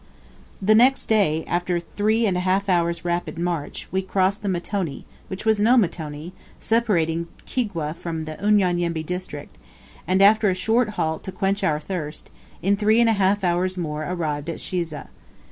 The 0.59 0.73
next 0.73 1.05
day, 1.05 1.45
after 1.45 1.75
a 1.75 1.79
three 1.79 2.25
and 2.25 2.35
a 2.35 2.39
half 2.39 2.67
hours' 2.67 3.05
rapid 3.05 3.37
march, 3.37 3.87
we 3.91 4.01
crossed 4.01 4.41
the 4.41 4.49
mtoni 4.49 5.03
which 5.27 5.45
was 5.45 5.59
no 5.59 5.77
mtoni 5.77 6.31
separating 6.59 7.27
Kigwa 7.45 7.95
from 7.95 8.25
Unyanyembe 8.25 9.05
district, 9.05 9.59
and 10.07 10.19
after 10.23 10.49
a 10.49 10.55
short 10.55 10.89
halt 10.97 11.23
to 11.25 11.31
quench 11.31 11.63
our 11.63 11.79
thirst, 11.79 12.31
in 12.63 12.75
three 12.77 12.99
and 12.99 13.11
a 13.11 13.21
half 13.21 13.43
hours 13.43 13.77
more 13.77 14.01
arrived 14.05 14.49
at 14.49 14.57
Shiza. 14.59 15.09